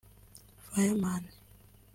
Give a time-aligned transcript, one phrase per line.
[0.73, 1.23] Fireman